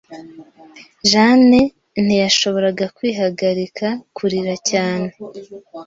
Jane 1.09 1.59
ntiyashoboraga 2.03 2.85
kwihagarika 2.97 3.87
kurira 4.15 4.55
cyane. 4.69 5.09